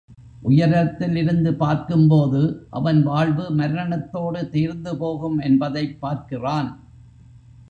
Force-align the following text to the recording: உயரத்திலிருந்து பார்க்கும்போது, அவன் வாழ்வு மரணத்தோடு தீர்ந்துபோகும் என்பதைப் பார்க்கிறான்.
உயரத்திலிருந்து 0.41 1.53
பார்க்கும்போது, 1.53 2.67
அவன் 2.69 3.03
வாழ்வு 3.03 3.49
மரணத்தோடு 3.51 4.41
தீர்ந்துபோகும் 4.51 5.39
என்பதைப் 5.41 6.01
பார்க்கிறான். 6.01 6.71